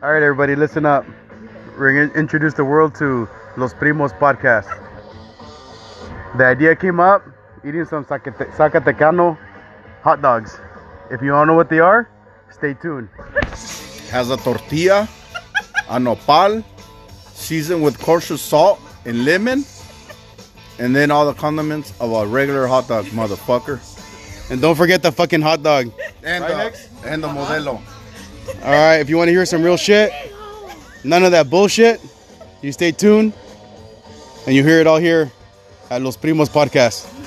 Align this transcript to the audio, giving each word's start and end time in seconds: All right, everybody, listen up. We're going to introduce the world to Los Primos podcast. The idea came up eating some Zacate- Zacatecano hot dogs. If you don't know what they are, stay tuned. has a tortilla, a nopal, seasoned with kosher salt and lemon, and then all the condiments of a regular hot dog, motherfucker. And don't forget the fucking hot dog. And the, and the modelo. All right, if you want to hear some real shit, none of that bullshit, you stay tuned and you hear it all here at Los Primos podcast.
All 0.00 0.12
right, 0.12 0.22
everybody, 0.22 0.54
listen 0.54 0.86
up. 0.86 1.04
We're 1.76 1.92
going 1.92 2.10
to 2.10 2.16
introduce 2.16 2.54
the 2.54 2.64
world 2.64 2.94
to 2.96 3.28
Los 3.56 3.74
Primos 3.74 4.16
podcast. 4.16 4.68
The 6.38 6.44
idea 6.44 6.76
came 6.76 7.00
up 7.00 7.24
eating 7.64 7.84
some 7.84 8.04
Zacate- 8.04 8.52
Zacatecano 8.54 9.36
hot 10.02 10.22
dogs. 10.22 10.60
If 11.10 11.20
you 11.20 11.28
don't 11.30 11.48
know 11.48 11.54
what 11.54 11.68
they 11.68 11.80
are, 11.80 12.08
stay 12.50 12.74
tuned. 12.74 13.08
has 14.10 14.30
a 14.30 14.36
tortilla, 14.36 15.08
a 15.88 15.98
nopal, 15.98 16.62
seasoned 17.32 17.82
with 17.82 17.98
kosher 17.98 18.36
salt 18.36 18.78
and 19.04 19.24
lemon, 19.24 19.64
and 20.78 20.94
then 20.94 21.10
all 21.10 21.26
the 21.26 21.34
condiments 21.34 21.92
of 22.00 22.12
a 22.12 22.24
regular 22.24 22.68
hot 22.68 22.86
dog, 22.86 23.06
motherfucker. 23.06 23.80
And 24.50 24.60
don't 24.60 24.76
forget 24.76 25.02
the 25.02 25.10
fucking 25.10 25.42
hot 25.42 25.64
dog. 25.64 25.90
And 26.22 26.44
the, 26.44 26.88
and 27.04 27.22
the 27.22 27.28
modelo. 27.28 27.82
All 28.62 28.72
right, 28.72 28.96
if 28.96 29.08
you 29.08 29.16
want 29.16 29.28
to 29.28 29.32
hear 29.32 29.46
some 29.46 29.62
real 29.62 29.76
shit, 29.76 30.12
none 31.04 31.24
of 31.24 31.32
that 31.32 31.48
bullshit, 31.50 32.00
you 32.62 32.72
stay 32.72 32.92
tuned 32.92 33.32
and 34.46 34.54
you 34.54 34.64
hear 34.64 34.80
it 34.80 34.86
all 34.86 34.98
here 34.98 35.30
at 35.90 36.02
Los 36.02 36.16
Primos 36.16 36.48
podcast. 36.48 37.17